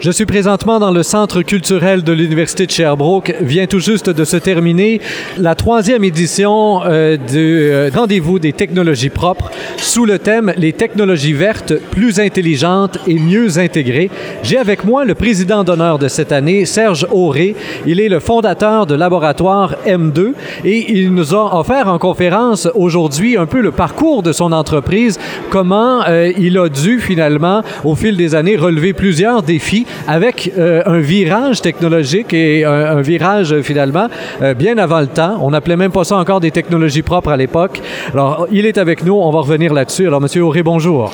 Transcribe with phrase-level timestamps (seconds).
[0.00, 3.34] Je suis présentement dans le centre culturel de l'Université de Sherbrooke.
[3.40, 5.00] Vient tout juste de se terminer
[5.38, 11.32] la troisième édition euh, du euh, Rendez-vous des technologies propres sous le thème Les technologies
[11.32, 14.08] vertes, plus intelligentes et mieux intégrées.
[14.44, 17.56] J'ai avec moi le président d'honneur de cette année, Serge Auré.
[17.84, 20.34] Il est le fondateur de laboratoire M2
[20.64, 25.18] et il nous a offert en conférence aujourd'hui un peu le parcours de son entreprise,
[25.50, 30.82] comment euh, il a dû finalement, au fil des années, relever plusieurs défis avec euh,
[30.86, 34.08] un virage technologique et un, un virage finalement
[34.42, 35.38] euh, bien avant le temps.
[35.42, 37.80] On n'appelait même pas ça encore des technologies propres à l'époque.
[38.12, 40.06] Alors, il est avec nous, on va revenir là-dessus.
[40.06, 41.12] Alors, Monsieur Auré, bonjour.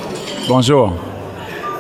[0.48, 1.13] Bonjour.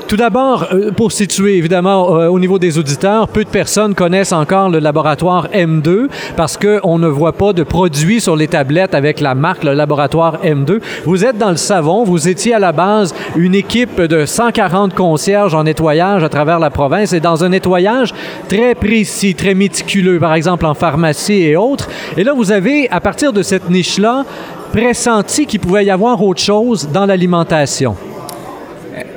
[0.06, 4.32] Tout d'abord, euh, pour situer évidemment euh, au niveau des auditeurs, peu de personnes connaissent
[4.32, 9.20] encore le laboratoire M2 parce qu'on ne voit pas de produits sur les tablettes avec
[9.20, 10.80] la marque le laboratoire M2.
[11.06, 15.54] Vous êtes dans le savon, vous étiez à la base une équipe de 140 concierges
[15.54, 18.12] en nettoyage à travers la province et dans un nettoyage
[18.50, 21.88] très précis, très méticuleux, par exemple en pharmacie et autres.
[22.18, 24.24] Et là, vous avez, à partir de cette niche-là,
[24.70, 27.96] pressenti qu'il pouvait y avoir autre chose dans l'alimentation.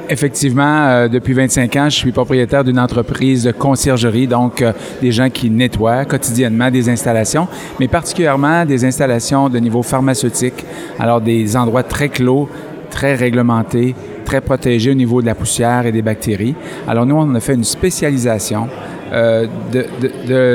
[0.09, 5.11] Effectivement, euh, depuis 25 ans, je suis propriétaire d'une entreprise de conciergerie, donc euh, des
[5.11, 7.47] gens qui nettoient quotidiennement des installations,
[7.79, 10.65] mais particulièrement des installations de niveau pharmaceutique,
[10.97, 12.47] alors des endroits très clos,
[12.89, 16.55] très réglementés, très protégés au niveau de la poussière et des bactéries.
[16.87, 18.69] Alors nous, on a fait une spécialisation
[19.11, 19.47] euh,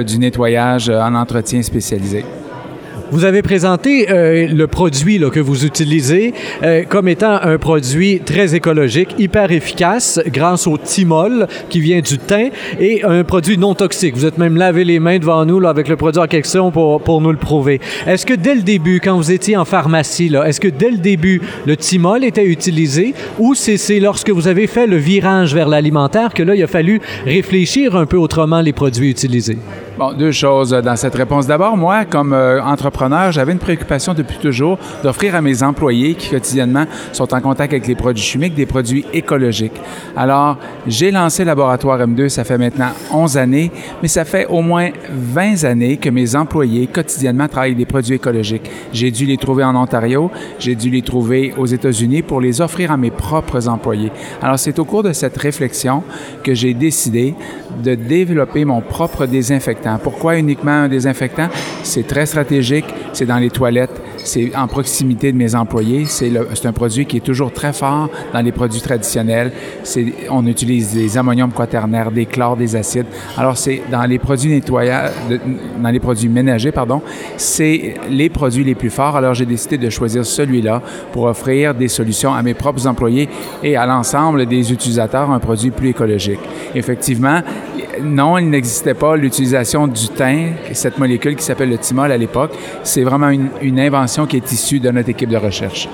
[0.02, 2.24] du nettoyage en entretien spécialisé.
[3.12, 6.32] Vous avez présenté euh, le produit que vous utilisez
[6.62, 12.16] euh, comme étant un produit très écologique, hyper efficace grâce au thymol qui vient du
[12.16, 12.48] thym
[12.80, 14.16] et un produit non toxique.
[14.16, 17.02] Vous êtes même lavé les mains devant nous là, avec le produit en question pour,
[17.02, 17.82] pour nous le prouver.
[18.06, 21.42] Est-ce que dès le début, quand vous étiez en pharmacie, est-ce que dès le début,
[21.66, 26.42] le thymol était utilisé ou c'est lorsque vous avez fait le virage vers l'alimentaire que
[26.42, 29.58] là, il a fallu réfléchir un peu autrement les produits utilisés?
[29.98, 31.46] Bon, deux choses dans cette réponse.
[31.46, 36.30] D'abord, moi, comme euh, entrepreneur, j'avais une préoccupation depuis toujours d'offrir à mes employés qui
[36.30, 39.80] quotidiennement sont en contact avec les produits chimiques des produits écologiques.
[40.16, 43.70] Alors, j'ai lancé Laboratoire M2, ça fait maintenant 11 années,
[44.02, 48.70] mais ça fait au moins 20 années que mes employés quotidiennement travaillent des produits écologiques.
[48.92, 52.92] J'ai dû les trouver en Ontario, j'ai dû les trouver aux États-Unis pour les offrir
[52.92, 54.12] à mes propres employés.
[54.42, 56.02] Alors, c'est au cours de cette réflexion
[56.42, 57.34] que j'ai décidé
[57.82, 61.48] de développer mon propre désinfectant pourquoi uniquement un désinfectant?
[61.82, 66.04] C'est très stratégique, c'est dans les toilettes, c'est en proximité de mes employés.
[66.06, 69.52] C'est un produit qui est toujours très fort dans les produits traditionnels.
[70.30, 73.06] On utilise des ammoniums quaternaires, des chlores, des acides.
[73.36, 75.12] Alors, c'est dans les produits nettoyables,
[75.82, 77.02] dans les produits ménagers, pardon,
[77.36, 79.16] c'est les produits les plus forts.
[79.16, 80.82] Alors, j'ai décidé de choisir celui-là
[81.12, 83.28] pour offrir des solutions à mes propres employés
[83.62, 86.40] et à l'ensemble des utilisateurs un produit plus écologique.
[86.74, 87.40] Effectivement,
[88.00, 92.52] non, il n'existait pas l'utilisation du thym, cette molécule qui s'appelle le thymol à l'époque.
[92.82, 95.88] C'est vraiment une, invention qui est issue de notre équipe de recherche.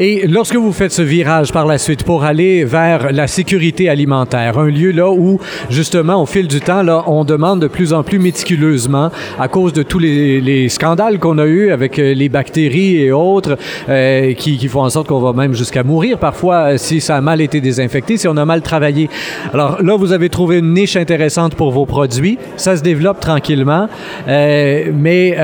[0.00, 4.58] Et lorsque vous faites ce virage par la suite pour aller vers la sécurité alimentaire,
[4.58, 5.38] un lieu là où,
[5.68, 9.72] justement, au fil du temps, là, on demande de plus en plus méticuleusement, à cause
[9.72, 13.58] de tous les, les scandales qu'on a eus avec euh, les bactéries et autres,
[13.88, 17.20] euh, qui, font en sorte qu'on va même jusqu'à mourir parfois euh, si ça a
[17.20, 19.10] mal été désinfecté, si on a mal travaillé.
[19.52, 22.38] Alors là, vous avez trouvé une niche intéressante pour vos produits.
[22.56, 23.88] Ça se développe tranquillement.
[24.26, 25.36] Mais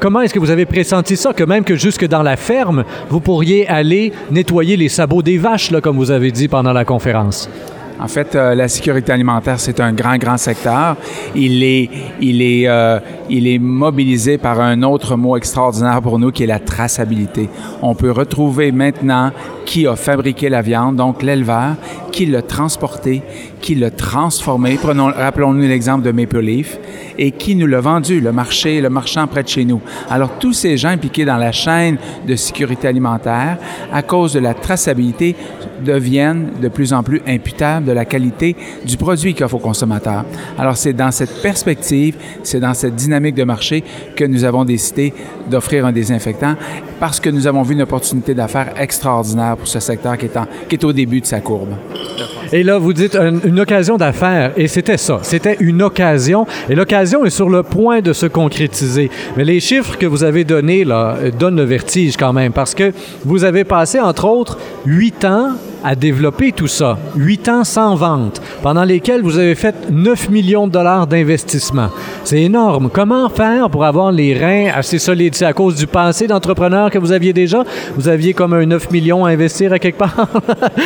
[0.00, 3.20] comment est-ce que vous avez pressenti ça, que même que jusque dans la ferme, vous
[3.20, 7.46] pourriez aller nettoyer les sabots des vaches, là, comme vous avez dit pendant la conférence?
[8.00, 10.96] En fait, euh, la sécurité alimentaire, c'est un grand, grand secteur.
[11.34, 11.90] Il est,
[12.22, 16.46] il, est, euh, il est mobilisé par un autre mot extraordinaire pour nous qui est
[16.46, 17.50] la traçabilité.
[17.82, 19.30] On peut retrouver maintenant
[19.66, 21.74] qui a fabriqué la viande, donc l'éleveur,
[22.12, 23.22] qui l'a transporté,
[23.60, 24.78] qui l'a transformé.
[24.80, 26.78] Prenons, rappelons-nous l'exemple de Maple Leaf
[27.18, 29.80] et qui nous l'a vendu, le marché, le marchand près de chez nous.
[30.10, 31.96] Alors, tous ces gens impliqués dans la chaîne
[32.26, 33.58] de sécurité alimentaire,
[33.92, 35.34] à cause de la traçabilité,
[35.84, 40.24] deviennent de plus en plus imputables de la qualité du produit qu'offre aux consommateurs.
[40.58, 43.82] Alors, c'est dans cette perspective, c'est dans cette dynamique de marché
[44.14, 45.12] que nous avons décidé
[45.50, 46.54] d'offrir un désinfectant
[47.00, 50.38] parce que nous avons vu une opportunité d'affaires extraordinaire pour ce secteur qui est,
[50.68, 51.74] qui est au début de sa courbe.
[52.52, 57.24] Et là, vous dites une, occasion d'affaires, et c'était ça, c'était une occasion, et l'occasion
[57.24, 59.10] est sur le point de se concrétiser.
[59.36, 62.92] Mais les chiffres que vous avez donnés là, donnent le vertige quand même, parce que
[63.24, 65.52] vous avez passé, entre autres, huit ans
[65.84, 66.98] à développer tout ça.
[67.16, 71.88] Huit ans sans vente, pendant lesquels vous avez fait 9 millions de dollars d'investissement.
[72.24, 72.90] C'est énorme.
[72.92, 75.34] Comment faire pour avoir les reins assez solides?
[75.34, 77.64] C'est à cause du passé d'entrepreneur que vous aviez déjà?
[77.96, 80.28] Vous aviez comme un 9 millions à investir à quelque part?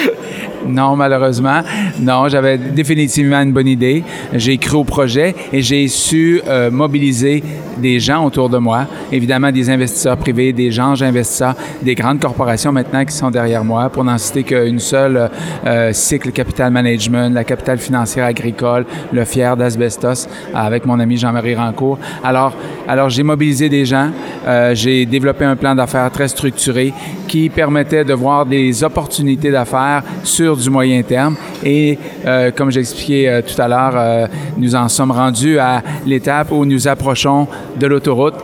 [0.67, 1.61] non, malheureusement.
[2.01, 4.03] Non, j'avais définitivement une bonne idée.
[4.33, 7.43] J'ai cru au projet et j'ai su euh, mobiliser
[7.79, 8.87] des gens autour de moi.
[9.13, 13.91] Évidemment, des investisseurs privés, des gens investisseurs, des grandes corporations maintenant qui sont derrière moi,
[13.91, 15.31] pour n'en citer qu'une seule,
[15.67, 21.57] euh, Cycle Capital Management, la Capitale financière agricole, le Fier d'Asbestos, avec mon ami Jean-Marie
[21.57, 21.99] Rancourt.
[22.23, 22.53] Alors,
[22.87, 24.11] alors j'ai mobilisé des gens,
[24.47, 26.93] euh, j'ai développé un plan d'affaires très structuré
[27.27, 31.37] qui permettait de voir des opportunités d'affaires sur du moyen terme.
[31.65, 36.87] Et euh, comme j'expliquais tout à l'heure, nous en sommes rendus à l'étape où nous
[36.87, 37.49] approchons
[37.79, 38.37] de l'autoroute.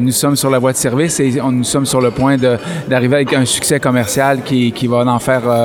[0.00, 2.36] Nous sommes sur la voie de service et on, nous sommes sur le point
[2.88, 5.63] d'arriver avec un succès commercial qui, qui va en faire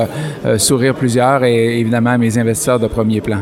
[0.58, 3.38] sourire plusieurs et évidemment mes investisseurs de premier plan.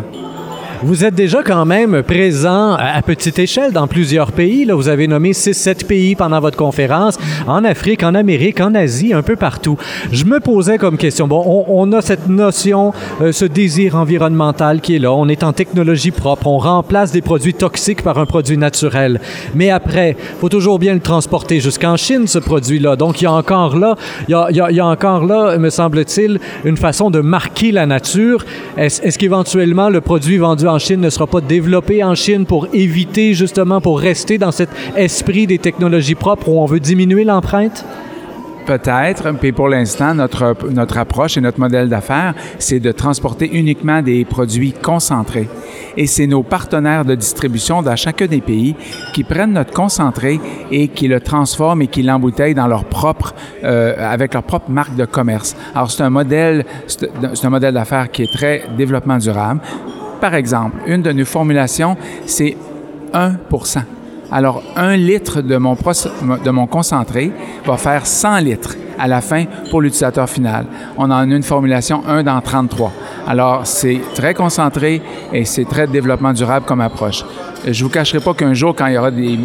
[0.80, 4.64] Vous êtes déjà quand même présent à petite échelle dans plusieurs pays.
[4.64, 9.12] Là, vous avez nommé 6-7 pays pendant votre conférence, en Afrique, en Amérique, en Asie,
[9.12, 9.76] un peu partout.
[10.12, 14.96] Je me posais comme question, bon, on, a cette notion, euh, ce désir environnemental qui
[14.96, 15.12] est là.
[15.12, 16.46] On est en technologie propre.
[16.46, 19.20] On remplace des produits toxiques par un produit naturel.
[19.54, 22.96] Mais après, faut toujours bien le transporter jusqu'en Chine, ce produit-là.
[22.96, 23.96] Donc, il y a encore là,
[24.28, 28.44] il y a, il il encore là, me semble-t-il, une façon de marquer la nature.
[28.76, 32.68] Est-ce est qu'éventuellement, le produit vendu en Chine ne sera pas développé en Chine pour
[32.72, 37.24] éviter justement, pour rester dans cet esprit des technologies propres où on veut diminuer
[38.68, 44.02] Peut-être, mais pour l'instant, notre, notre approche et notre modèle d'affaires, c'est de transporter uniquement
[44.02, 45.48] des produits concentrés.
[45.96, 48.76] Et c'est nos partenaires de distribution dans chacun des pays
[49.14, 50.38] qui prennent notre concentré
[50.70, 54.94] et qui le transforment et qui l'embouteillent dans leur propre, euh, avec leur propre marque
[54.96, 55.56] de commerce.
[55.74, 59.62] Alors, c'est un modèle, c'est un modèle d'affaires qui est très développement durable.
[60.20, 61.96] Par exemple, une de nos formulations,
[62.26, 62.54] c'est
[63.14, 63.36] 1
[64.30, 67.32] alors, un litre de mon, concentré
[67.64, 70.66] va faire 100 litres à la fin pour l'utilisateur final.
[70.98, 72.92] On en a une formulation 1 dans 33.
[73.26, 75.00] Alors, c'est très concentré
[75.32, 77.24] et c'est très développement durable comme approche.
[77.66, 79.38] Je vous cacherai pas qu'un jour, quand il y aura des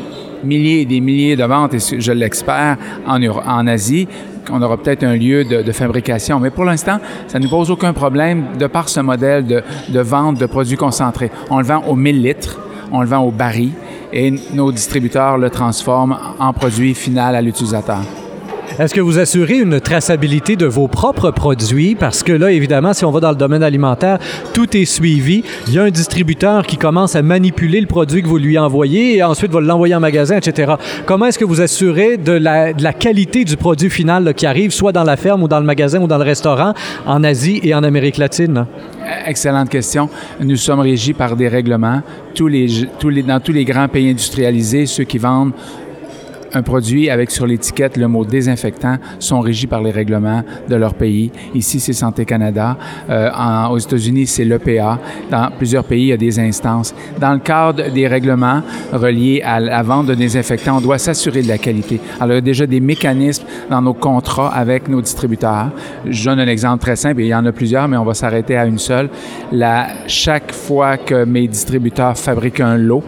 [0.43, 2.77] milliers et des milliers de ventes, et je l'espère,
[3.07, 4.07] en, Asie,
[4.51, 6.41] on aura peut-être un lieu de, fabrication.
[6.41, 9.99] Mais pour l'instant, ça ne nous pose aucun problème de par ce modèle de, de
[10.01, 11.31] vente de produits concentrés.
[11.49, 12.59] On le vend au 1000 litres,
[12.91, 13.71] on le vend au baril
[14.13, 18.22] et nos distributeurs le transforment en produit final à l'utilisateur.
[18.79, 21.93] Est-ce que vous assurez une traçabilité de vos propres produits?
[21.93, 24.17] Parce que là, évidemment, si on va dans le domaine alimentaire,
[24.55, 25.43] tout est suivi.
[25.67, 29.17] Il y a un distributeur qui commence à manipuler le produit que vous lui envoyez
[29.17, 30.73] et ensuite va l'envoyer en magasin, etc.
[31.05, 35.03] Comment est-ce que vous assurez de la, qualité du produit final qui arrive, soit dans
[35.03, 36.73] la ferme ou dans le magasin ou dans le restaurant,
[37.05, 38.65] en Asie et en Amérique latine?
[39.27, 40.09] Excellente question.
[40.41, 42.01] Nous sommes régis par des règlements.
[42.35, 45.51] Dans tous les grands pays industrialisés, ceux qui vendent
[46.53, 50.93] un produit avec sur l'étiquette le mot désinfectant sont régis par les règlements de leur
[50.93, 51.31] pays.
[51.53, 52.77] Ici, c'est Santé Canada.
[53.09, 54.99] Euh, en, aux États-Unis, c'est l'EPA.
[55.31, 56.93] Dans plusieurs pays, il y a des instances.
[57.19, 58.61] Dans le cadre des règlements
[58.91, 61.99] reliés à la vente de désinfectants, on doit s'assurer de la qualité.
[62.19, 65.69] Alors, il y a déjà des mécanismes dans nos contrats avec nos distributeurs.
[66.05, 68.57] Je donne un exemple très simple, il y en a plusieurs, mais on va s'arrêter
[68.57, 69.09] à une seule.
[70.07, 73.03] Chaque fois que mes distributeurs fabriquent un lot,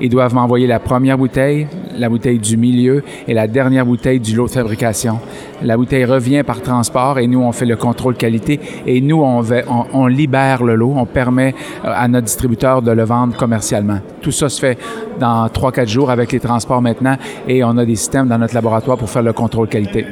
[0.00, 1.66] ils doivent m'envoyer la première bouteille,
[1.98, 5.18] la bouteille du milieu et la dernière bouteille du lot de fabrication.
[5.62, 10.06] La bouteille revient par transport et nous, on fait le contrôle qualité et nous, on,
[10.06, 11.54] libère le lot, on permet
[11.84, 13.98] euh, à notre distributeur de le vendre commercialement.
[14.20, 14.78] Tout ça se fait
[15.18, 17.16] dans 3-4 jours avec les transports maintenant
[17.48, 20.06] et on a des systèmes dans notre laboratoire pour faire le contrôle qualité.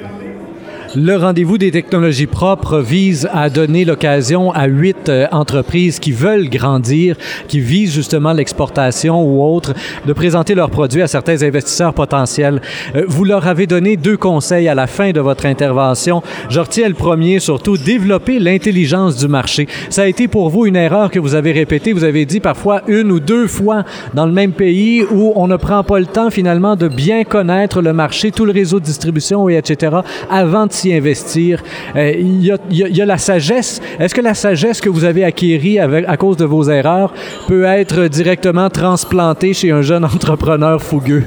[0.94, 6.50] Le rendez-vous des technologies propres vise à donner l'occasion à huit euh, entreprises qui veulent
[6.50, 7.16] grandir,
[7.48, 9.72] qui visent justement l'exportation ou autre,
[10.04, 12.60] de présenter leurs produits à certains investisseurs potentiels.
[12.94, 16.22] Euh, vous leur avez donné deux conseils à la fin de votre intervention.
[16.50, 19.68] Je retiens le premier, surtout, développer l'intelligence du marché.
[19.88, 21.94] Ça a été pour vous une erreur que vous avez répétée.
[21.94, 25.56] Vous avez dit parfois une ou deux fois dans le même pays où on ne
[25.56, 29.48] prend pas le temps finalement de bien connaître le marché, tout le réseau de distribution
[29.48, 29.96] et etc.
[30.28, 31.62] avant de investir.
[31.96, 33.80] Euh, il, y a, la sagesse.
[33.98, 37.12] Est-ce que la sagesse que vous avez acquérie à cause de vos erreurs
[37.46, 41.24] peut être directement transplantée chez un jeune entrepreneur fougueux?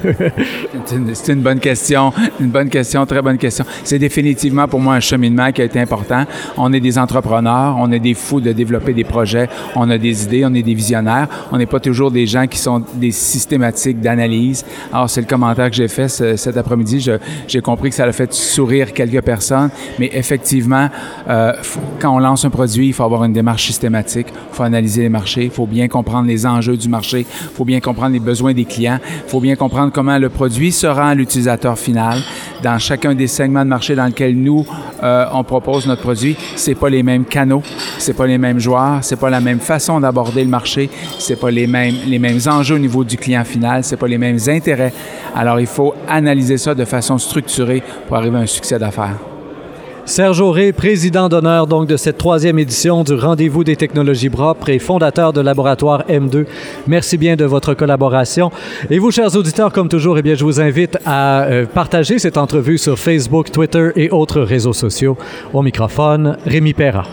[0.84, 2.12] c'est, une, bonne question.
[2.40, 3.64] Une bonne question, très bonne question.
[3.84, 6.24] C'est définitivement pour moi un cheminement qui a été important.
[6.56, 10.24] On est des entrepreneurs, on est des fous de développer des projets, on a des
[10.24, 11.28] idées, on est des visionnaires.
[11.52, 14.64] On n'est pas toujours des gens qui sont des systématiques d'analyse.
[14.92, 17.08] Alors, c'est le commentaire que j'ai fait ce, cet après-midi.
[17.46, 19.45] J'ai compris que ça a fait sourire quelques personnes
[19.98, 20.88] mais effectivement,
[21.28, 21.52] euh,
[22.00, 25.08] quand on lance un produit, il faut avoir une démarche systématique, il faut analyser les
[25.08, 28.52] marchés, il faut bien comprendre les enjeux du marché, il faut bien comprendre les besoins
[28.52, 32.18] des clients, il faut bien comprendre comment le produit se rend à l'utilisateur final.
[32.62, 34.66] Dans chacun des segments de marché dans lesquels nous,
[35.02, 36.36] euh, on propose notre produit.
[36.56, 37.62] C'est pas les mêmes canaux,
[37.98, 40.88] c'est pas les mêmes joueurs, c'est pas la même façon d'aborder le marché,
[41.18, 44.18] c'est pas les mêmes, les mêmes enjeux au niveau du client final, c'est pas les
[44.18, 44.92] mêmes intérêts.
[45.34, 49.35] Alors, il faut analyser ça de façon structurée pour arriver à un succès d'affaires.
[50.06, 54.78] Serge Auré, président d'honneur donc de cette troisième édition du Rendez-vous des technologies propres et
[54.78, 56.46] fondateur de Laboratoire M2.
[56.86, 58.52] Merci bien de votre collaboration.
[58.88, 62.36] Et vous, chers auditeurs, comme toujours, eh bien, je vous invite à euh, partager cette
[62.36, 65.18] entrevue sur Facebook, Twitter et autres réseaux sociaux.
[65.52, 67.04] Au microphone, Rémi Perra.